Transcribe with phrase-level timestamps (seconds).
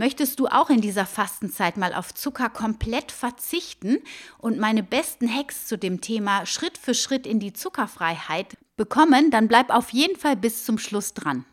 [0.00, 3.98] Möchtest du auch in dieser Fastenzeit mal auf Zucker komplett verzichten
[4.38, 9.46] und meine besten Hacks zu dem Thema Schritt für Schritt in die Zuckerfreiheit bekommen, dann
[9.46, 11.44] bleib auf jeden Fall bis zum Schluss dran.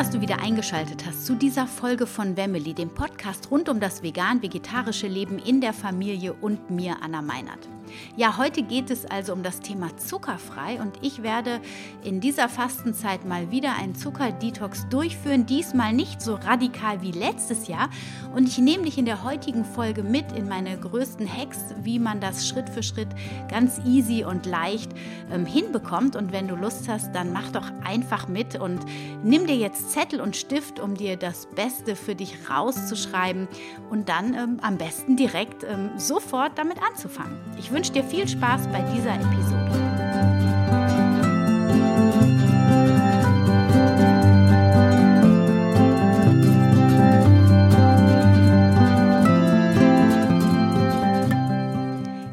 [0.00, 4.02] Dass du wieder eingeschaltet hast zu dieser Folge von Wemmeli, dem Podcast rund um das
[4.02, 7.68] vegan-vegetarische Leben in der Familie und mir, Anna Meinert.
[8.16, 11.60] Ja, heute geht es also um das Thema zuckerfrei und ich werde
[12.02, 17.90] in dieser Fastenzeit mal wieder einen Zuckerdetox durchführen, diesmal nicht so radikal wie letztes Jahr
[18.34, 22.20] und ich nehme dich in der heutigen Folge mit in meine größten Hacks, wie man
[22.20, 23.08] das Schritt für Schritt
[23.48, 24.92] ganz easy und leicht
[25.32, 28.80] ähm, hinbekommt und wenn du Lust hast, dann mach doch einfach mit und
[29.22, 33.48] nimm dir jetzt Zettel und Stift, um dir das Beste für dich rauszuschreiben
[33.90, 37.38] und dann ähm, am besten direkt ähm, sofort damit anzufangen.
[37.58, 39.60] Ich wünsche dir viel Spaß bei dieser Episode.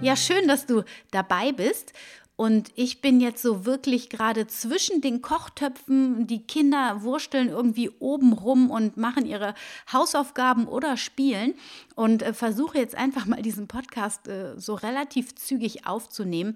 [0.01, 1.93] Ja, schön, dass du dabei bist.
[2.37, 6.27] Und ich bin jetzt so wirklich gerade zwischen den Kochtöpfen.
[6.27, 9.55] Die Kinder wursteln irgendwie oben rum und machen ihre
[9.91, 11.55] Hausaufgaben oder spielen.
[11.95, 16.55] Und äh, versuche jetzt einfach mal diesen Podcast äh, so relativ zügig aufzunehmen.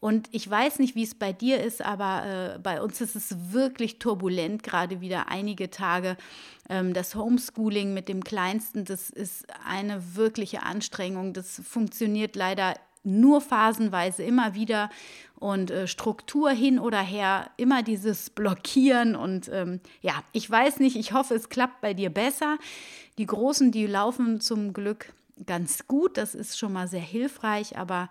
[0.00, 3.34] Und ich weiß nicht, wie es bei dir ist, aber äh, bei uns ist es
[3.52, 6.18] wirklich turbulent, gerade wieder einige Tage.
[6.68, 11.32] Ähm, das Homeschooling mit dem Kleinsten, das ist eine wirkliche Anstrengung.
[11.32, 14.90] Das funktioniert leider nur phasenweise immer wieder
[15.36, 20.96] und äh, Struktur hin oder her, immer dieses Blockieren und ähm, ja, ich weiß nicht,
[20.96, 22.58] ich hoffe, es klappt bei dir besser.
[23.18, 25.12] Die Großen, die laufen zum Glück
[25.44, 28.08] ganz gut, das ist schon mal sehr hilfreich, aber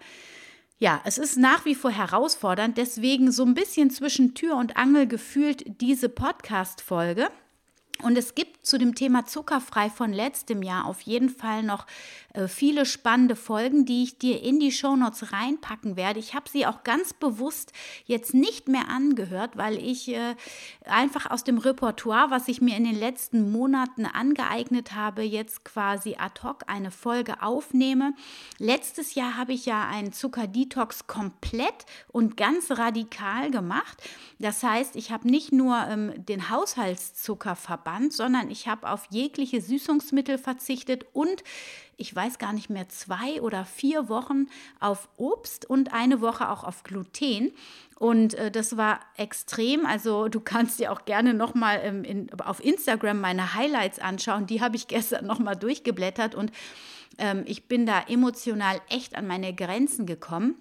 [0.77, 5.07] ja, es ist nach wie vor herausfordernd, deswegen so ein bisschen zwischen Tür und Angel
[5.07, 7.29] gefühlt diese Podcast-Folge.
[8.03, 11.85] Und es gibt zu dem Thema zuckerfrei von letztem Jahr auf jeden Fall noch
[12.33, 16.19] äh, viele spannende Folgen, die ich dir in die Shownotes reinpacken werde.
[16.19, 17.73] Ich habe sie auch ganz bewusst
[18.05, 20.35] jetzt nicht mehr angehört, weil ich äh,
[20.85, 26.15] einfach aus dem Repertoire, was ich mir in den letzten Monaten angeeignet habe, jetzt quasi
[26.17, 28.13] ad hoc eine Folge aufnehme.
[28.57, 34.01] Letztes Jahr habe ich ja einen Zuckerdetox komplett und ganz radikal gemacht.
[34.39, 39.61] Das heißt, ich habe nicht nur ähm, den Haushaltszucker verbannt, sondern ich habe auf jegliche
[39.61, 41.43] Süßungsmittel verzichtet und
[41.97, 44.47] ich weiß gar nicht mehr, zwei oder vier Wochen
[44.79, 47.51] auf Obst und eine Woche auch auf Gluten.
[47.99, 49.85] Und äh, das war extrem.
[49.85, 54.47] Also du kannst dir auch gerne nochmal ähm, in, auf Instagram meine Highlights anschauen.
[54.47, 56.51] Die habe ich gestern nochmal durchgeblättert und
[57.19, 60.55] ähm, ich bin da emotional echt an meine Grenzen gekommen.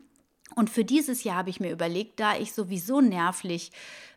[0.55, 3.72] Und für dieses Jahr habe ich mir überlegt, da ich sowieso nervlich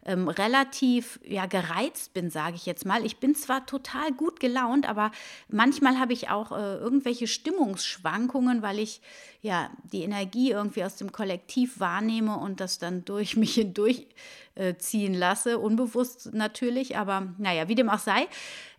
[0.06, 3.06] ähm, relativ ja, gereizt bin, sage ich jetzt mal.
[3.06, 5.12] Ich bin zwar total gut gelaunt, aber
[5.48, 9.02] manchmal habe ich auch äh, irgendwelche Stimmungsschwankungen, weil ich
[9.42, 14.08] ja die Energie irgendwie aus dem Kollektiv wahrnehme und das dann durch mich hindurch
[14.56, 18.28] äh, ziehen lasse, unbewusst natürlich, aber naja, wie dem auch sei.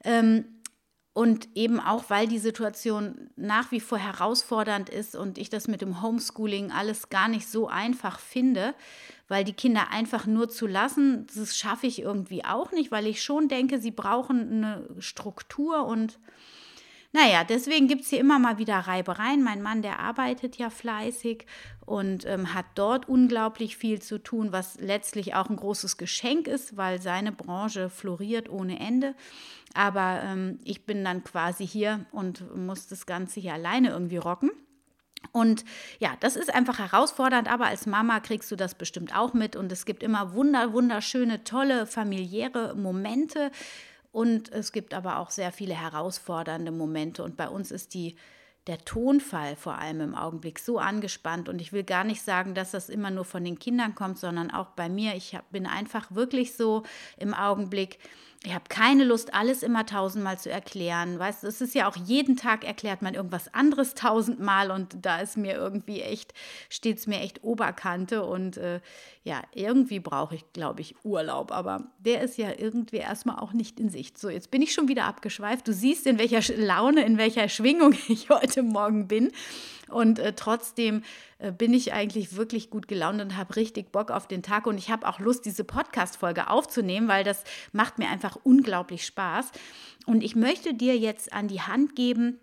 [0.04, 0.44] Ähm,
[1.14, 5.80] und eben auch, weil die Situation nach wie vor herausfordernd ist und ich das mit
[5.80, 8.74] dem Homeschooling alles gar nicht so einfach finde,
[9.28, 13.22] weil die Kinder einfach nur zu lassen, das schaffe ich irgendwie auch nicht, weil ich
[13.22, 16.18] schon denke, sie brauchen eine Struktur und
[17.14, 19.44] naja, deswegen gibt es hier immer mal wieder Reibereien.
[19.44, 21.46] Mein Mann, der arbeitet ja fleißig
[21.86, 26.76] und ähm, hat dort unglaublich viel zu tun, was letztlich auch ein großes Geschenk ist,
[26.76, 29.14] weil seine Branche floriert ohne Ende.
[29.74, 34.50] Aber ähm, ich bin dann quasi hier und muss das Ganze hier alleine irgendwie rocken.
[35.30, 35.64] Und
[36.00, 39.70] ja, das ist einfach herausfordernd, aber als Mama kriegst du das bestimmt auch mit und
[39.70, 43.52] es gibt immer wunder, wunderschöne, tolle familiäre Momente
[44.14, 48.14] und es gibt aber auch sehr viele herausfordernde Momente und bei uns ist die
[48.68, 52.70] der Tonfall vor allem im Augenblick so angespannt und ich will gar nicht sagen, dass
[52.70, 55.16] das immer nur von den Kindern kommt, sondern auch bei mir.
[55.16, 56.84] Ich bin einfach wirklich so
[57.18, 57.98] im Augenblick
[58.46, 61.18] ich habe keine Lust, alles immer tausendmal zu erklären.
[61.18, 65.18] Weißt du, es ist ja auch jeden Tag erklärt man irgendwas anderes tausendmal und da
[65.18, 66.34] ist mir irgendwie echt,
[66.68, 68.80] steht es mir echt Oberkante und äh,
[69.22, 73.80] ja, irgendwie brauche ich, glaube ich, Urlaub, aber der ist ja irgendwie erstmal auch nicht
[73.80, 74.18] in Sicht.
[74.18, 75.66] So, jetzt bin ich schon wieder abgeschweift.
[75.66, 79.32] Du siehst, in welcher Laune, in welcher Schwingung ich heute Morgen bin.
[79.90, 81.02] Und äh, trotzdem
[81.38, 84.66] äh, bin ich eigentlich wirklich gut gelaunt und habe richtig Bock auf den Tag.
[84.66, 89.52] Und ich habe auch Lust, diese Podcast-Folge aufzunehmen, weil das macht mir einfach unglaublich Spaß.
[90.06, 92.40] Und ich möchte dir jetzt an die Hand geben,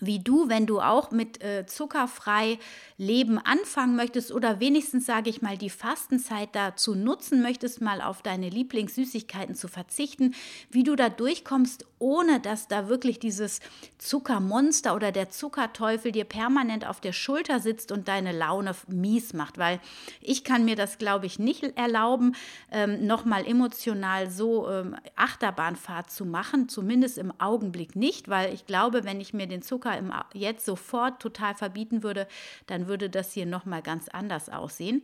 [0.00, 2.58] wie du, wenn du auch mit äh, zuckerfrei
[2.96, 8.22] Leben anfangen möchtest oder wenigstens, sage ich mal, die Fastenzeit dazu nutzen möchtest, mal auf
[8.22, 10.34] deine Lieblingssüßigkeiten zu verzichten,
[10.70, 13.60] wie du da durchkommst, ohne dass da wirklich dieses
[13.98, 19.58] Zuckermonster oder der Zuckerteufel dir permanent auf der Schulter sitzt und deine Laune mies macht.
[19.58, 19.80] Weil
[20.20, 22.34] ich kann mir das, glaube ich, nicht erlauben,
[22.72, 29.04] ähm, nochmal emotional so ähm, Achterbahnfahrt zu machen, zumindest im Augenblick nicht, weil ich glaube,
[29.04, 32.26] wenn ich mir den Zucker im, jetzt sofort total verbieten würde,
[32.66, 35.02] dann würde das hier nochmal ganz anders aussehen.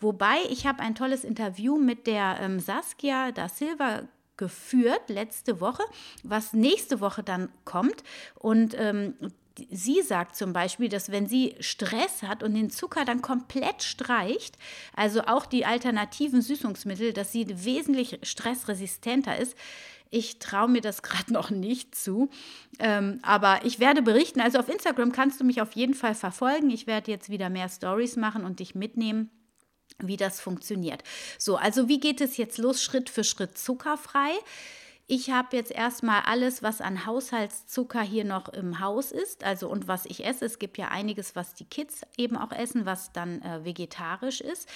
[0.00, 4.02] Wobei, ich habe ein tolles Interview mit der ähm, Saskia da Silva
[4.36, 5.82] geführt letzte Woche,
[6.22, 8.02] was nächste Woche dann kommt.
[8.34, 9.14] Und ähm,
[9.70, 14.58] sie sagt zum Beispiel, dass wenn sie Stress hat und den Zucker dann komplett streicht,
[14.94, 19.56] also auch die alternativen Süßungsmittel, dass sie wesentlich stressresistenter ist.
[20.10, 22.30] Ich traue mir das gerade noch nicht zu.
[22.78, 24.40] Ähm, aber ich werde berichten.
[24.40, 26.70] Also auf Instagram kannst du mich auf jeden Fall verfolgen.
[26.70, 29.30] Ich werde jetzt wieder mehr Stories machen und dich mitnehmen
[30.00, 31.02] wie das funktioniert.
[31.38, 34.32] So, also wie geht es jetzt los, Schritt für Schritt zuckerfrei?
[35.08, 39.86] Ich habe jetzt erstmal alles, was an Haushaltszucker hier noch im Haus ist, also und
[39.86, 40.44] was ich esse.
[40.44, 44.68] Es gibt ja einiges, was die Kids eben auch essen, was dann äh, vegetarisch ist.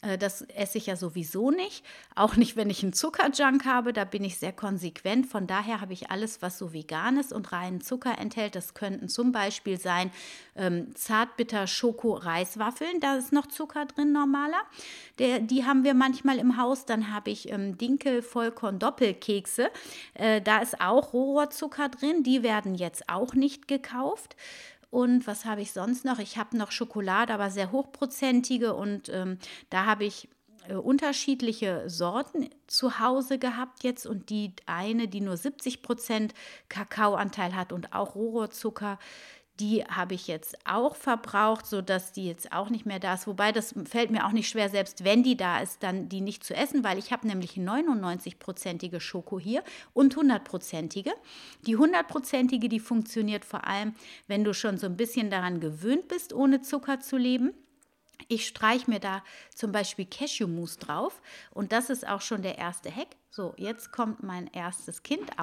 [0.00, 1.84] Äh, das esse ich ja sowieso nicht.
[2.14, 3.92] Auch nicht, wenn ich einen Zuckerjunk habe.
[3.92, 5.26] Da bin ich sehr konsequent.
[5.26, 8.54] Von daher habe ich alles, was so vegan ist und reinen Zucker enthält.
[8.54, 10.10] Das könnten zum Beispiel sein
[10.56, 13.00] ähm, Zartbitter-Schoko-Reiswaffeln.
[13.00, 14.62] Da ist noch Zucker drin, normaler.
[15.18, 16.86] Der, die haben wir manchmal im Haus.
[16.86, 19.70] Dann habe ich ähm, Dinkel-Vollkorn-Doppelkekse.
[20.14, 22.22] Äh, da ist auch Rohrzucker drin.
[22.22, 24.36] Die werden jetzt auch nicht gekauft.
[24.90, 26.20] Und was habe ich sonst noch?
[26.20, 28.74] Ich habe noch Schokolade, aber sehr hochprozentige.
[28.74, 29.38] Und ähm,
[29.68, 30.28] da habe ich
[30.68, 34.06] äh, unterschiedliche Sorten zu Hause gehabt jetzt.
[34.06, 36.34] Und die eine, die nur 70 Prozent
[36.68, 38.98] Kakaoanteil hat und auch Rohrzucker,
[39.60, 43.26] die habe ich jetzt auch verbraucht, sodass die jetzt auch nicht mehr da ist.
[43.26, 46.42] Wobei das fällt mir auch nicht schwer, selbst wenn die da ist, dann die nicht
[46.42, 49.62] zu essen, weil ich habe nämlich 99-prozentige Schoko hier
[49.92, 51.12] und 100-prozentige.
[51.66, 53.94] Die 100-prozentige, die funktioniert vor allem,
[54.26, 57.54] wenn du schon so ein bisschen daran gewöhnt bist, ohne Zucker zu leben.
[58.28, 59.22] Ich streiche mir da
[59.54, 61.20] zum Beispiel Cashewmus drauf
[61.50, 63.08] und das ist auch schon der erste Hack.
[63.30, 65.38] So, jetzt kommt mein erstes Kind.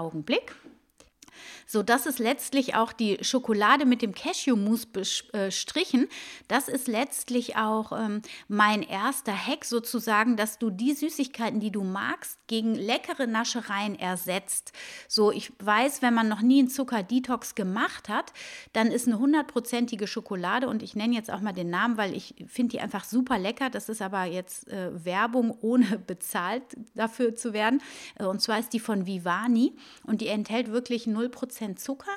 [1.66, 6.08] So, das ist letztlich auch die Schokolade mit dem Cashew-Mousse bestrichen.
[6.48, 11.84] Das ist letztlich auch ähm, mein erster Hack sozusagen, dass du die Süßigkeiten, die du
[11.84, 14.74] magst, gegen leckere Naschereien ersetzt.
[15.08, 18.34] So, ich weiß, wenn man noch nie einen Zucker-Detox gemacht hat,
[18.74, 22.36] dann ist eine hundertprozentige Schokolade und ich nenne jetzt auch mal den Namen, weil ich
[22.48, 23.70] finde die einfach super lecker.
[23.70, 26.64] Das ist aber jetzt äh, Werbung, ohne bezahlt
[26.96, 27.82] dafür zu werden.
[28.20, 29.74] Äh, und zwar ist die von Vivani
[30.04, 32.12] und die enthält wirklich 0% Zucker.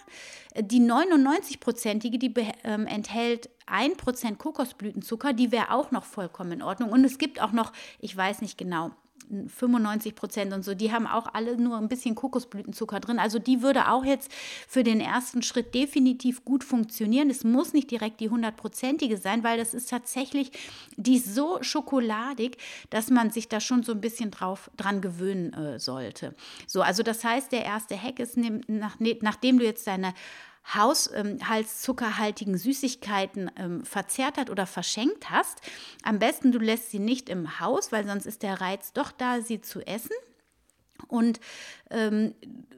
[0.59, 2.33] Die 99-prozentige, die
[2.65, 6.91] ähm, enthält 1% Kokosblütenzucker, die wäre auch noch vollkommen in Ordnung.
[6.91, 8.93] Und es gibt auch noch, ich weiß nicht genau,
[9.49, 13.19] 95 Prozent und so, die haben auch alle nur ein bisschen Kokosblütenzucker drin.
[13.19, 14.31] Also die würde auch jetzt
[14.69, 17.31] für den ersten Schritt definitiv gut funktionieren.
[17.31, 20.53] Es muss nicht direkt die hundertprozentige sein, weil das ist tatsächlich,
[20.97, 22.59] die ist so schokoladig,
[22.91, 26.35] dass man sich da schon so ein bisschen drauf, dran gewöhnen äh, sollte.
[26.67, 30.15] So, also das heißt, der erste Hack ist, nach, nachdem du jetzt deine
[30.73, 35.61] haushaltszuckerhaltigen ähm, Süßigkeiten ähm, verzehrt hat oder verschenkt hast.
[36.03, 39.41] Am besten du lässt sie nicht im Haus, weil sonst ist der Reiz doch da,
[39.41, 40.17] sie zu essen.
[41.09, 41.41] Und
[41.91, 42.35] ähm,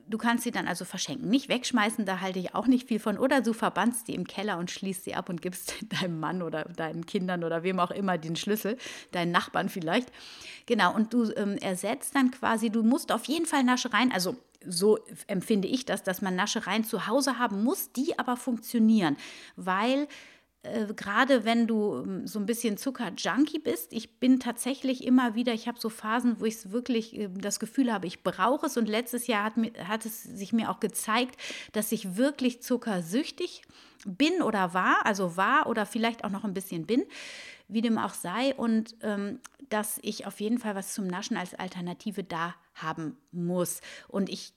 [0.09, 1.29] du kannst sie dann also verschenken.
[1.29, 3.19] Nicht wegschmeißen, da halte ich auch nicht viel von.
[3.19, 6.65] Oder du verbannst die im Keller und schließt sie ab und gibst deinem Mann oder
[6.65, 8.79] deinen Kindern oder wem auch immer den Schlüssel,
[9.13, 10.11] deinen Nachbarn vielleicht.
[10.67, 14.37] Genau, und du ähm, ersetzt dann quasi, du musst auf jeden Fall Naschereien, also
[14.69, 19.17] so empfinde ich das, dass man Naschereien zu Hause haben muss, die aber funktionieren,
[19.55, 20.09] weil
[20.73, 25.53] äh, gerade wenn du ähm, so ein bisschen Zucker-Junkie bist, ich bin tatsächlich immer wieder,
[25.53, 28.77] ich habe so Phasen, wo ich es wirklich äh, das Gefühl habe, ich brauche es.
[28.77, 29.55] Und letztes Jahr hat,
[29.89, 31.41] hat es sich mir auch gezeigt,
[31.73, 33.63] dass ich wirklich zuckersüchtig
[34.05, 37.05] bin oder war, also war oder vielleicht auch noch ein bisschen bin,
[37.69, 38.55] wie dem auch sei.
[38.55, 43.81] Und ähm, dass ich auf jeden Fall was zum Naschen als Alternative da haben muss.
[44.09, 44.53] Und ich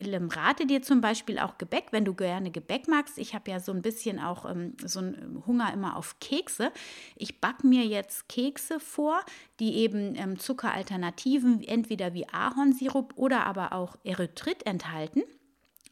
[0.00, 3.18] rate dir zum Beispiel auch Gebäck, wenn du gerne Gebäck magst.
[3.18, 6.72] Ich habe ja so ein bisschen auch ähm, so einen Hunger immer auf Kekse.
[7.16, 9.20] Ich backe mir jetzt Kekse vor,
[9.60, 15.22] die eben ähm, Zuckeralternativen, entweder wie Ahornsirup oder aber auch Erythrit enthalten.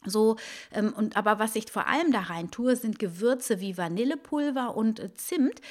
[0.05, 0.37] So,
[0.73, 4.99] ähm, und aber was ich vor allem da rein tue, sind Gewürze wie Vanillepulver und
[4.99, 5.61] äh, Zimt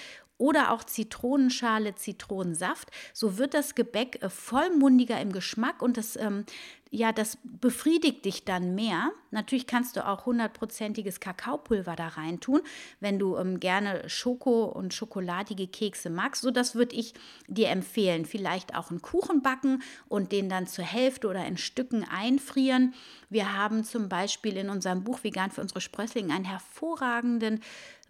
[0.40, 2.90] oder auch Zitronenschale, Zitronensaft.
[3.12, 6.44] So wird das Gebäck äh, vollmundiger im Geschmack und das ähm,
[6.92, 9.12] ja, das befriedigt dich dann mehr.
[9.30, 12.62] Natürlich kannst du auch hundertprozentiges Kakaopulver da rein tun,
[12.98, 16.42] wenn du ähm, gerne Schoko und schokoladige Kekse magst.
[16.42, 17.14] So, das würde ich
[17.46, 18.24] dir empfehlen.
[18.24, 22.92] Vielleicht auch einen Kuchen backen und den dann zur Hälfte oder in Stücken einfrieren.
[23.28, 27.60] Wir haben zum Beispiel in unserem Buch Vegan für unsere Sprösslinge einen hervorragenden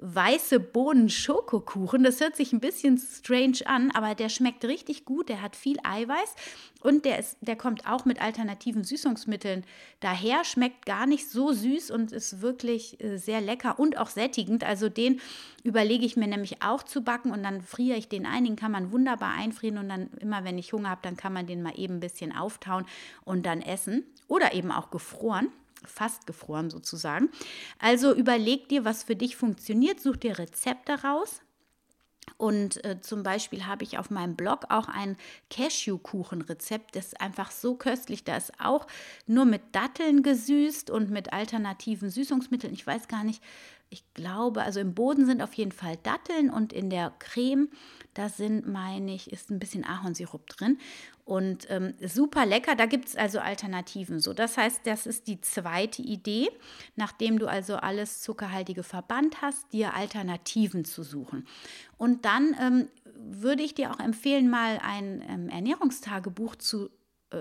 [0.01, 2.03] weiße Bohnen Schokokuchen.
[2.03, 5.29] Das hört sich ein bisschen strange an, aber der schmeckt richtig gut.
[5.29, 6.35] Der hat viel Eiweiß
[6.81, 9.65] und der, ist, der kommt auch mit alternativen Süßungsmitteln
[10.01, 14.65] daher, schmeckt gar nicht so süß und ist wirklich äh, sehr lecker und auch sättigend.
[14.65, 15.21] Also den
[15.63, 18.45] überlege ich mir nämlich auch zu backen und dann friere ich den ein.
[18.45, 21.47] Den kann man wunderbar einfrieren und dann immer, wenn ich Hunger habe, dann kann man
[21.47, 22.87] den mal eben ein bisschen auftauen
[23.25, 24.05] und dann essen.
[24.29, 25.49] Oder eben auch gefroren
[25.87, 27.31] fast gefroren sozusagen.
[27.79, 31.41] Also überleg dir, was für dich funktioniert, such dir Rezepte raus
[32.37, 35.17] und äh, zum Beispiel habe ich auf meinem Blog auch ein
[35.51, 36.97] Cashewkuchenrezept.
[36.97, 38.25] Das ist einfach so köstlich.
[38.25, 38.87] Da ist auch
[39.27, 42.73] nur mit Datteln gesüßt und mit alternativen Süßungsmitteln.
[42.73, 43.43] Ich weiß gar nicht,
[43.91, 47.69] ich glaube, also im Boden sind auf jeden Fall Datteln und in der Creme,
[48.15, 50.79] da sind, meine ich, ist ein bisschen Ahornsirup drin.
[51.25, 54.21] Und ähm, super lecker, da gibt es also Alternativen.
[54.21, 56.49] So, das heißt, das ist die zweite Idee,
[56.97, 61.47] nachdem du also alles Zuckerhaltige verbannt hast, dir Alternativen zu suchen.
[61.99, 66.91] Und dann ähm, würde ich dir auch empfehlen, mal ein ähm, Ernährungstagebuch zu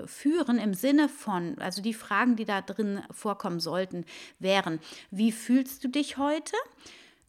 [0.06, 4.04] führen im Sinne von, also die Fragen, die da drin vorkommen sollten,
[4.38, 4.80] wären,
[5.10, 6.56] wie fühlst du dich heute?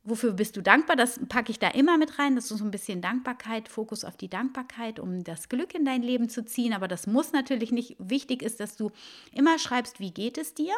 [0.03, 0.96] Wofür bist du dankbar?
[0.96, 2.34] Das packe ich da immer mit rein.
[2.34, 6.01] Das ist so ein bisschen Dankbarkeit, Fokus auf die Dankbarkeit, um das Glück in dein
[6.01, 6.74] Leben zu ziehen.
[6.74, 7.98] Aber das muss natürlich nicht.
[8.00, 8.89] Wichtig ist, dass du
[9.31, 10.74] immer schreibst, wie geht es dir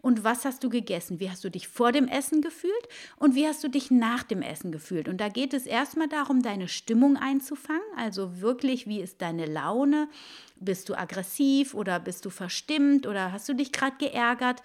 [0.00, 1.20] und was hast du gegessen?
[1.20, 2.88] Wie hast du dich vor dem Essen gefühlt
[3.18, 5.06] und wie hast du dich nach dem Essen gefühlt?
[5.06, 7.82] Und da geht es erstmal darum, deine Stimmung einzufangen.
[7.98, 10.08] Also wirklich, wie ist deine Laune?
[10.56, 14.62] Bist du aggressiv oder bist du verstimmt oder hast du dich gerade geärgert?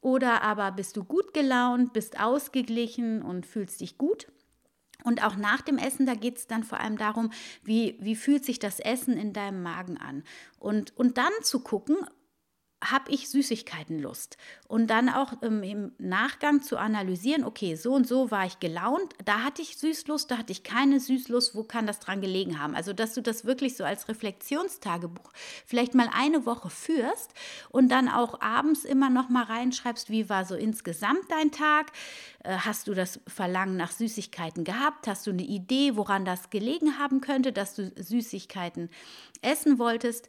[0.00, 4.28] Oder aber bist du gut gelaunt, bist ausgeglichen und fühlst dich gut?
[5.04, 7.30] Und auch nach dem Essen, da geht es dann vor allem darum,
[7.62, 10.24] wie, wie fühlt sich das Essen in deinem Magen an.
[10.58, 11.96] Und, und dann zu gucken,
[12.82, 14.36] habe ich Süßigkeitenlust.
[14.68, 19.14] Und dann auch ähm, im Nachgang zu analysieren, okay, so und so war ich gelaunt,
[19.24, 22.76] da hatte ich Süßlust, da hatte ich keine Süßlust, wo kann das dran gelegen haben?
[22.76, 25.32] Also, dass du das wirklich so als Reflexionstagebuch
[25.66, 27.34] vielleicht mal eine Woche führst
[27.70, 31.90] und dann auch abends immer noch mal reinschreibst, wie war so insgesamt dein Tag?
[32.44, 35.08] Äh, hast du das Verlangen nach Süßigkeiten gehabt?
[35.08, 38.88] Hast du eine Idee, woran das gelegen haben könnte, dass du Süßigkeiten
[39.42, 40.28] essen wolltest?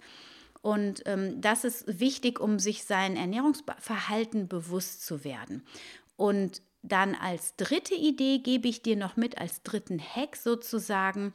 [0.62, 5.64] Und ähm, das ist wichtig, um sich sein Ernährungsverhalten bewusst zu werden.
[6.18, 11.34] Und dann als dritte Idee gebe ich dir noch mit, als dritten Hack sozusagen,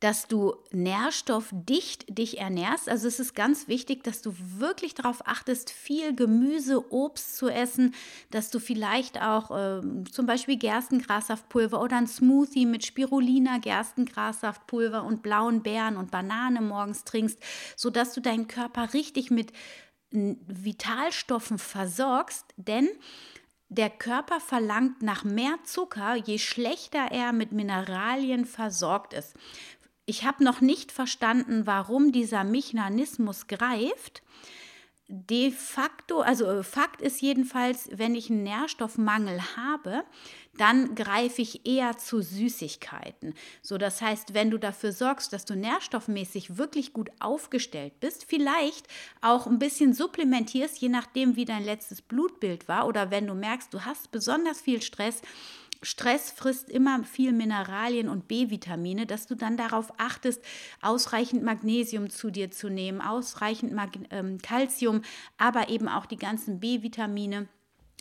[0.00, 2.88] dass du nährstoffdicht dich ernährst.
[2.88, 7.94] Also es ist ganz wichtig, dass du wirklich darauf achtest, viel Gemüse, Obst zu essen,
[8.30, 15.22] dass du vielleicht auch äh, zum Beispiel Gerstengrassaftpulver oder ein Smoothie mit Spirulina, Gerstengrassaftpulver und
[15.22, 17.38] blauen Beeren und Banane morgens trinkst,
[17.76, 19.52] sodass du deinen Körper richtig mit
[20.10, 22.88] Vitalstoffen versorgst, denn
[23.68, 29.34] der Körper verlangt nach mehr Zucker, je schlechter er mit Mineralien versorgt ist.
[30.06, 34.22] Ich habe noch nicht verstanden, warum dieser Mechanismus greift.
[35.06, 40.02] De facto, also äh, Fakt ist jedenfalls, wenn ich einen Nährstoffmangel habe,
[40.56, 43.34] dann greife ich eher zu Süßigkeiten.
[43.60, 48.88] So, das heißt, wenn du dafür sorgst, dass du nährstoffmäßig wirklich gut aufgestellt bist, vielleicht
[49.20, 53.74] auch ein bisschen supplementierst, je nachdem, wie dein letztes Blutbild war, oder wenn du merkst,
[53.74, 55.20] du hast besonders viel Stress,
[55.84, 60.42] Stress frisst immer viel Mineralien und B-Vitamine, dass du dann darauf achtest,
[60.80, 65.02] ausreichend Magnesium zu dir zu nehmen, ausreichend Mag ähm, Calcium,
[65.38, 67.48] aber eben auch die ganzen B-Vitamine,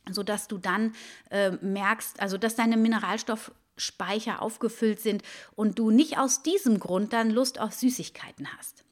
[0.10, 0.94] sodass du dann
[1.30, 5.22] äh, merkst, also dass deine Mineralstoffspeicher aufgefüllt sind
[5.56, 8.84] und du nicht aus diesem Grund dann Lust auf Süßigkeiten hast.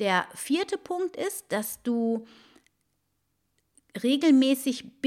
[0.00, 2.26] Der vierte Punkt ist, dass du
[4.02, 5.00] regelmäßig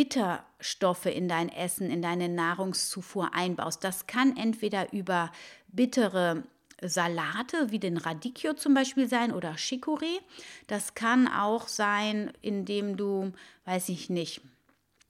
[0.58, 3.84] Bitterstoffe in dein Essen, in deine Nahrungszufuhr einbaust.
[3.84, 5.32] Das kann entweder über
[5.68, 6.44] bittere
[6.82, 10.20] Salate wie den Radicchio zum Beispiel sein oder Chicorée.
[10.68, 13.34] Das kann auch sein, indem du,
[13.66, 14.42] weiß ich nicht,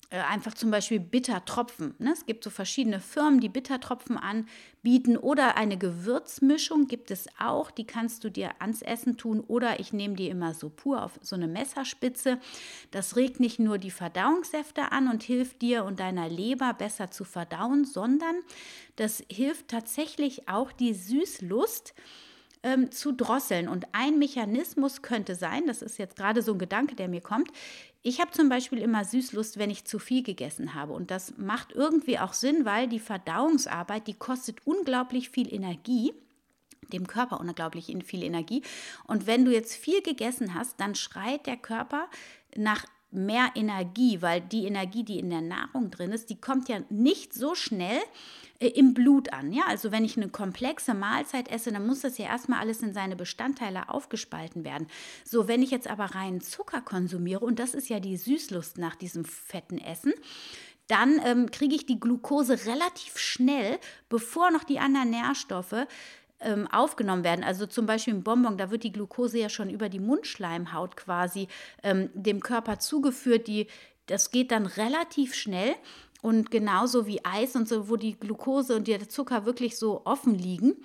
[0.10, 1.94] einfach zum Beispiel Bittertropfen.
[2.00, 2.14] Ne?
[2.14, 7.72] Es gibt so verschiedene Firmen, die Bittertropfen anbieten oder eine Gewürzmischung gibt es auch.
[7.72, 11.20] Die kannst du dir ans Essen tun oder ich nehme die immer so pur auf
[11.22, 12.40] so eine Messerspitze.
[12.92, 17.26] Das regt nicht nur die Verdauungssäfte an und hilft dir und deiner Leber besser zu
[17.26, 18.36] verdauen, sondern
[18.96, 21.94] das hilft tatsächlich auch die Süßlust
[22.67, 23.69] ähm, zu drosseln.
[23.69, 27.50] Und ein Mechanismus könnte sein, das ist jetzt gerade so ein Gedanke, der mir kommt,
[28.03, 30.93] ich habe zum Beispiel immer Süßlust, wenn ich zu viel gegessen habe.
[30.93, 36.13] Und das macht irgendwie auch Sinn, weil die Verdauungsarbeit, die kostet unglaublich viel Energie
[36.93, 38.62] dem Körper unglaublich viel Energie.
[39.05, 42.07] Und wenn du jetzt viel gegessen hast, dann schreit der Körper
[42.55, 46.80] nach mehr Energie, weil die Energie, die in der Nahrung drin ist, die kommt ja
[46.90, 48.00] nicht so schnell
[48.60, 49.54] äh, im Blut an.
[49.54, 49.64] Ja?
[49.68, 53.16] Also wenn ich eine komplexe Mahlzeit esse, dann muss das ja erstmal alles in seine
[53.16, 54.88] Bestandteile aufgespalten werden.
[55.24, 58.96] So, wenn ich jetzt aber reinen Zucker konsumiere, und das ist ja die Süßlust nach
[58.96, 60.14] diesem fetten Essen,
[60.88, 63.78] dann ähm, kriege ich die Glucose relativ schnell,
[64.10, 65.86] bevor noch die anderen Nährstoffe
[66.39, 67.44] ähm, aufgenommen werden.
[67.44, 71.48] Also zum Beispiel im Bonbon, da wird die Glucose ja schon über die Mundschleimhaut quasi
[71.84, 73.48] ähm, dem Körper zugeführt.
[73.48, 73.67] Die,
[74.06, 75.75] das geht dann relativ schnell.
[76.22, 80.36] Und genauso wie Eis und so, wo die Glucose und der Zucker wirklich so offen
[80.36, 80.75] liegen.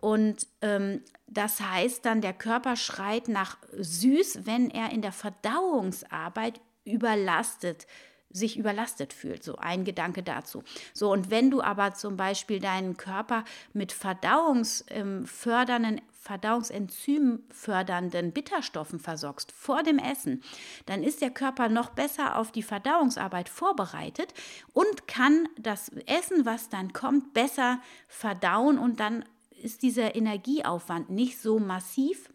[0.00, 6.60] Und ähm, das heißt dann, der Körper schreit nach süß, wenn er in der Verdauungsarbeit
[6.84, 7.86] überlastet
[8.32, 9.44] sich überlastet fühlt.
[9.44, 10.64] So ein Gedanke dazu.
[10.94, 19.82] So, und wenn du aber zum Beispiel deinen Körper mit verdauungsfördernden, verdauungsenzymfördernden Bitterstoffen versorgst vor
[19.82, 20.44] dem Essen,
[20.86, 24.32] dann ist der Körper noch besser auf die Verdauungsarbeit vorbereitet
[24.72, 29.24] und kann das Essen, was dann kommt, besser verdauen und dann
[29.62, 32.31] ist dieser Energieaufwand nicht so massiv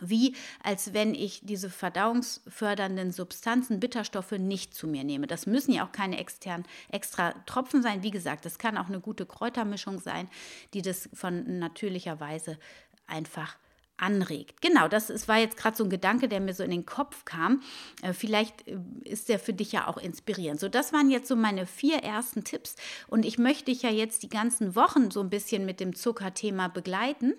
[0.00, 5.26] wie als wenn ich diese verdauungsfördernden Substanzen, Bitterstoffe nicht zu mir nehme.
[5.26, 8.02] Das müssen ja auch keine externen extra Tropfen sein.
[8.02, 10.28] Wie gesagt, das kann auch eine gute Kräutermischung sein,
[10.74, 12.58] die das von natürlicher Weise
[13.06, 13.56] einfach
[13.98, 14.62] anregt.
[14.62, 17.24] Genau, das ist, war jetzt gerade so ein Gedanke, der mir so in den Kopf
[17.24, 17.62] kam.
[18.02, 20.60] Äh, vielleicht äh, ist der für dich ja auch inspirierend.
[20.60, 22.76] So, das waren jetzt so meine vier ersten Tipps
[23.06, 26.68] und ich möchte dich ja jetzt die ganzen Wochen so ein bisschen mit dem Zuckerthema
[26.68, 27.34] begleiten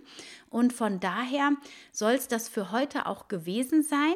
[0.49, 1.51] und von daher
[1.91, 4.15] soll es das für heute auch gewesen sein.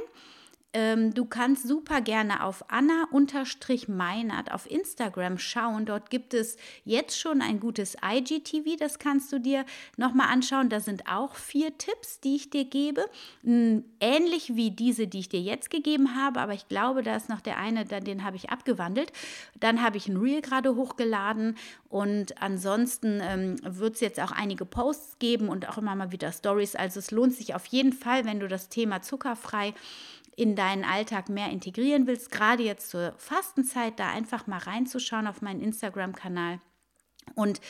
[0.74, 5.86] Ähm, du kannst super gerne auf Anna-Meinert auf Instagram schauen.
[5.86, 9.66] Dort gibt es jetzt schon ein gutes IGTV, das kannst du dir
[9.98, 10.70] nochmal anschauen.
[10.70, 13.05] Da sind auch vier Tipps, die ich dir gebe.
[13.44, 17.42] Ähnlich wie diese, die ich dir jetzt gegeben habe, aber ich glaube, da ist noch
[17.42, 19.12] der eine, den habe ich abgewandelt.
[19.59, 21.55] Dann habe ich ein Reel gerade hochgeladen
[21.90, 26.31] und ansonsten ähm, wird es jetzt auch einige Posts geben und auch immer mal wieder
[26.31, 26.75] Stories.
[26.75, 29.75] Also es lohnt sich auf jeden Fall, wenn du das Thema zuckerfrei
[30.35, 35.41] in deinen Alltag mehr integrieren willst, gerade jetzt zur Fastenzeit, da einfach mal reinzuschauen auf
[35.41, 36.59] meinen Instagram-Kanal.
[37.35, 37.61] Und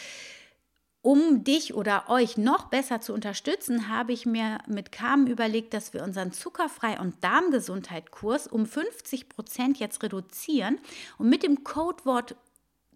[1.01, 5.93] um dich oder euch noch besser zu unterstützen, habe ich mir mit Carmen überlegt, dass
[5.93, 10.79] wir unseren Zuckerfrei- und Darmgesundheit-Kurs um 50 Prozent jetzt reduzieren.
[11.17, 12.37] Und mit dem Codewort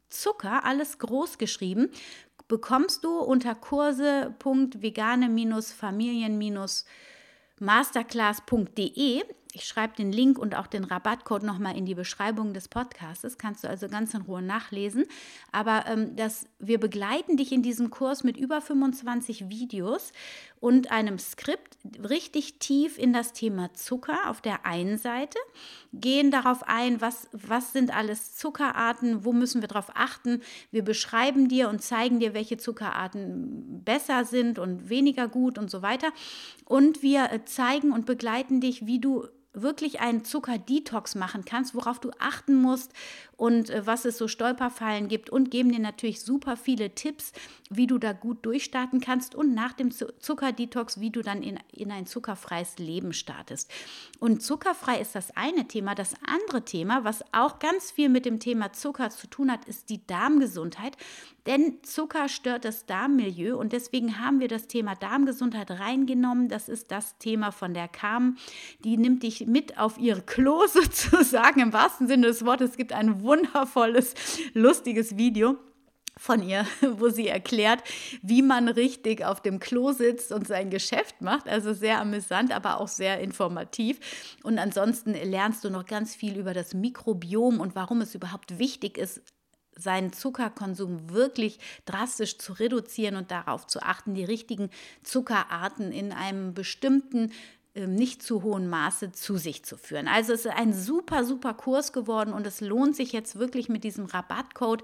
[0.09, 1.89] Zucker, alles groß geschrieben,
[2.47, 6.37] bekommst du unter kurse.vegane-familien-
[9.57, 13.39] ich schreibe den Link und auch den Rabattcode nochmal in die Beschreibung des Podcasts.
[13.39, 15.05] Kannst du also ganz in Ruhe nachlesen.
[15.51, 20.11] Aber ähm, das, wir begleiten dich in diesem Kurs mit über 25 Videos
[20.59, 25.39] und einem Skript richtig tief in das Thema Zucker auf der einen Seite,
[25.91, 30.41] gehen darauf ein, was, was sind alles Zuckerarten, wo müssen wir darauf achten.
[30.69, 35.81] Wir beschreiben dir und zeigen dir, welche Zuckerarten besser sind und weniger gut und so
[35.81, 36.09] weiter.
[36.65, 39.27] Und wir äh, zeigen und begleiten dich, wie du
[39.61, 42.91] wirklich einen Zuckerdetox machen kannst, worauf du achten musst
[43.37, 47.31] und äh, was es so Stolperfallen gibt und geben dir natürlich super viele Tipps,
[47.69, 51.91] wie du da gut durchstarten kannst und nach dem Zuckerdetox, wie du dann in, in
[51.91, 53.71] ein zuckerfreies Leben startest.
[54.19, 55.95] Und zuckerfrei ist das eine Thema.
[55.95, 59.89] Das andere Thema, was auch ganz viel mit dem Thema Zucker zu tun hat, ist
[59.89, 60.97] die Darmgesundheit.
[61.45, 66.49] Denn Zucker stört das Darmmilieu und deswegen haben wir das Thema Darmgesundheit reingenommen.
[66.49, 68.37] Das ist das Thema von der Carmen.
[68.83, 72.71] Die nimmt dich mit auf ihr Klo sozusagen im wahrsten Sinne des Wortes.
[72.71, 74.15] Es gibt ein wundervolles,
[74.53, 75.57] lustiges Video
[76.17, 76.65] von ihr,
[76.97, 77.83] wo sie erklärt,
[78.21, 81.47] wie man richtig auf dem Klo sitzt und sein Geschäft macht.
[81.47, 83.99] Also sehr amüsant, aber auch sehr informativ.
[84.43, 88.97] Und ansonsten lernst du noch ganz viel über das Mikrobiom und warum es überhaupt wichtig
[88.97, 89.21] ist,
[89.79, 94.71] seinen Zuckerkonsum wirklich drastisch zu reduzieren und darauf zu achten, die richtigen
[95.03, 97.31] Zuckerarten in einem bestimmten
[97.85, 100.07] nicht zu hohen Maße zu sich zu führen.
[100.07, 103.83] Also es ist ein super, super Kurs geworden und es lohnt sich jetzt wirklich mit
[103.83, 104.83] diesem Rabattcode.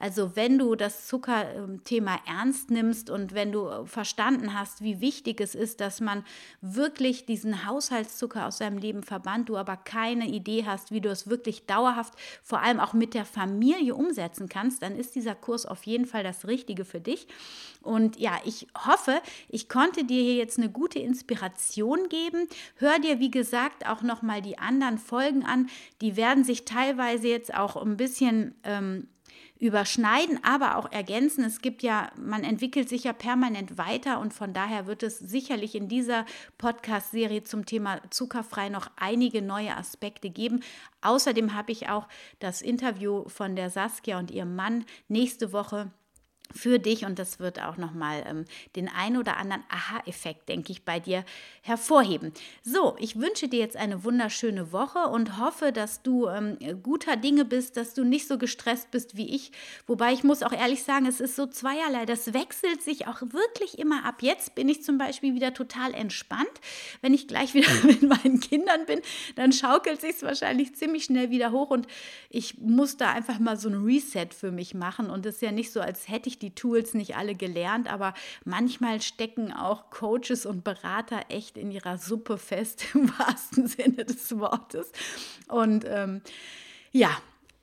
[0.00, 5.40] Also wenn du das Zuckerthema ernst nimmst und wenn du äh, verstanden hast, wie wichtig
[5.40, 6.24] es ist, dass man
[6.60, 11.28] wirklich diesen Haushaltszucker aus seinem Leben verbannt, du aber keine Idee hast, wie du es
[11.28, 15.84] wirklich dauerhaft, vor allem auch mit der Familie umsetzen kannst, dann ist dieser Kurs auf
[15.84, 17.26] jeden Fall das Richtige für dich.
[17.82, 22.31] Und ja, ich hoffe, ich konnte dir hier jetzt eine gute Inspiration geben.
[22.76, 25.68] Hör dir, wie gesagt, auch nochmal die anderen Folgen an.
[26.00, 29.08] Die werden sich teilweise jetzt auch ein bisschen ähm,
[29.62, 31.44] überschneiden, aber auch ergänzen.
[31.44, 35.76] Es gibt ja, man entwickelt sich ja permanent weiter und von daher wird es sicherlich
[35.76, 36.26] in dieser
[36.58, 40.64] Podcast-Serie zum Thema zuckerfrei noch einige neue Aspekte geben.
[41.00, 42.08] Außerdem habe ich auch
[42.40, 45.92] das Interview von der Saskia und ihrem Mann nächste Woche
[46.54, 48.44] für dich und das wird auch nochmal ähm,
[48.76, 51.24] den ein oder anderen Aha-Effekt, denke ich, bei dir
[51.62, 52.32] hervorheben.
[52.62, 57.44] So, ich wünsche dir jetzt eine wunderschöne Woche und hoffe, dass du ähm, guter Dinge
[57.44, 59.52] bist, dass du nicht so gestresst bist wie ich.
[59.86, 62.04] Wobei ich muss auch ehrlich sagen, es ist so zweierlei.
[62.06, 64.22] Das wechselt sich auch wirklich immer ab.
[64.22, 66.42] Jetzt bin ich zum Beispiel wieder total entspannt.
[67.00, 69.00] Wenn ich gleich wieder mit meinen Kindern bin,
[69.36, 71.86] dann schaukelt sich wahrscheinlich ziemlich schnell wieder hoch und
[72.28, 75.10] ich muss da einfach mal so ein Reset für mich machen.
[75.10, 78.14] Und es ist ja nicht so, als hätte ich die Tools nicht alle gelernt, aber
[78.44, 84.38] manchmal stecken auch Coaches und Berater echt in ihrer Suppe fest, im wahrsten Sinne des
[84.38, 84.92] Wortes.
[85.48, 86.20] Und ähm,
[86.90, 87.10] ja,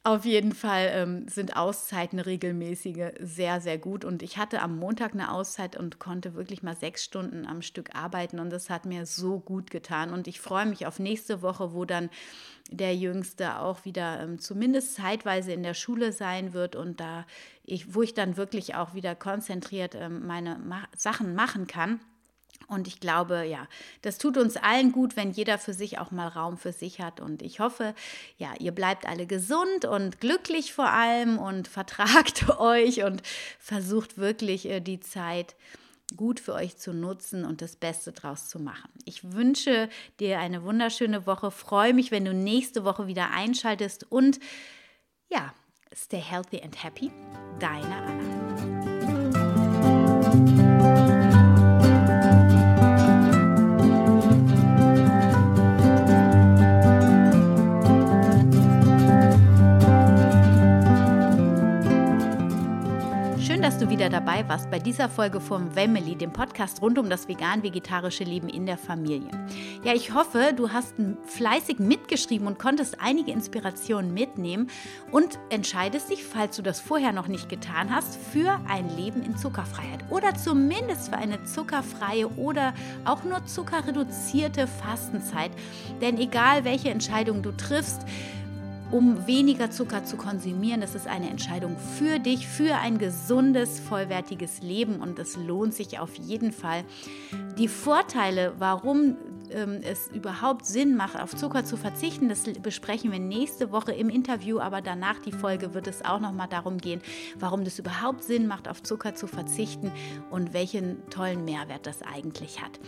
[0.04, 4.06] auf jeden Fall ähm, sind Auszeiten regelmäßige sehr, sehr gut.
[4.06, 7.94] Und ich hatte am Montag eine Auszeit und konnte wirklich mal sechs Stunden am Stück
[7.96, 8.40] arbeiten.
[8.40, 10.14] Und das hat mir so gut getan.
[10.14, 12.10] Und ich freue mich auf nächste Woche, wo dann
[12.72, 17.26] der Jüngste auch wieder ähm, zumindest zeitweise in der Schule sein wird und da
[17.64, 22.00] ich, wo ich dann wirklich auch wieder konzentriert ähm, meine Ma Sachen machen kann.
[22.68, 23.68] Und ich glaube, ja,
[24.04, 27.20] das tut uns allen gut, wenn jeder für sich auch mal Raum für sich hat.
[27.20, 27.96] Und ich hoffe,
[28.38, 33.24] ja, ihr bleibt alle gesund und glücklich vor allem und vertragt euch und
[33.60, 35.56] versucht wirklich äh, die Zeit
[36.16, 38.90] gut für euch zu nutzen und das Beste draus zu machen.
[39.06, 41.52] Ich wünsche dir eine wunderschöne Woche.
[41.52, 44.40] Freue mich, wenn du nächste Woche wieder einschaltest und
[45.30, 45.54] ja,
[45.96, 47.12] stay healthy and happy.
[47.60, 48.39] Deine Anna.
[63.82, 68.26] Du wieder dabei warst bei dieser Folge vom Family, dem Podcast rund um das vegan-vegetarische
[68.26, 69.30] Leben in der Familie.
[69.84, 70.96] Ja, ich hoffe, du hast
[71.28, 74.70] fleißig mitgeschrieben und konntest einige Inspirationen mitnehmen
[75.12, 79.38] und entscheidest dich, falls du das vorher noch nicht getan hast, für ein Leben in
[79.38, 82.74] Zuckerfreiheit oder zumindest für eine zuckerfreie oder
[83.06, 85.52] auch nur zuckerreduzierte Fastenzeit.
[86.02, 88.02] Denn egal welche Entscheidung du triffst,
[88.92, 90.82] um weniger Zucker zu konsumieren.
[90.82, 96.00] Das ist eine Entscheidung für dich, für ein gesundes, vollwertiges Leben und es lohnt sich
[96.00, 96.84] auf jeden Fall.
[97.58, 99.18] Die Vorteile, warum
[99.52, 104.10] ähm, es überhaupt Sinn macht, auf Zucker zu verzichten, das besprechen wir nächste Woche im
[104.10, 107.02] Interview, aber danach die Folge wird es auch nochmal darum gehen,
[107.38, 109.92] warum das überhaupt Sinn macht, auf Zucker zu verzichten
[110.30, 112.80] und welchen tollen Mehrwert das eigentlich hat.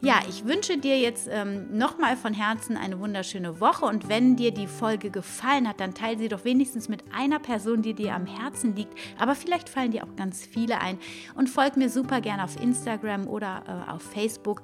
[0.00, 4.52] Ja, ich wünsche dir jetzt ähm, nochmal von Herzen eine wunderschöne Woche und wenn dir
[4.52, 8.26] die Folge gefallen hat, dann teile sie doch wenigstens mit einer Person, die dir am
[8.26, 10.98] Herzen liegt, aber vielleicht fallen dir auch ganz viele ein
[11.34, 14.62] und folg mir super gerne auf Instagram oder äh, auf Facebook.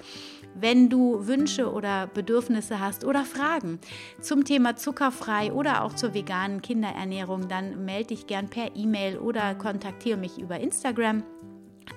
[0.59, 3.79] Wenn du Wünsche oder Bedürfnisse hast oder Fragen
[4.23, 9.55] zum Thema zuckerfrei oder auch zur veganen Kinderernährung, dann melde dich gern per E-Mail oder
[9.55, 11.25] kontaktiere mich über Instagram.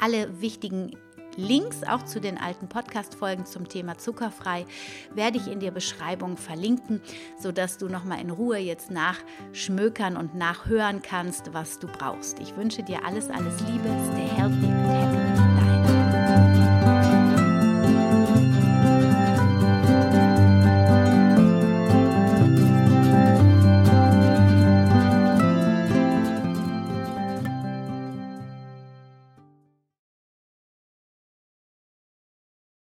[0.01, 0.91] Alle wichtigen
[1.37, 4.65] Links auch zu den alten Podcast-Folgen zum Thema zuckerfrei
[5.13, 7.01] werde ich in der Beschreibung verlinken,
[7.39, 12.39] sodass du nochmal in Ruhe jetzt nachschmökern und nachhören kannst, was du brauchst.
[12.39, 14.88] Ich wünsche dir alles, alles Liebe, stay healthy